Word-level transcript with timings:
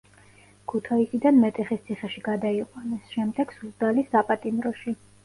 ქუთაისიდან 0.71 1.35
მეტეხის 1.43 1.83
ციხეში 1.89 2.23
გადაიყვანეს, 2.29 3.13
შემდეგ 3.17 3.55
სუზდალის 3.59 4.11
საპატიმროში. 4.17 4.97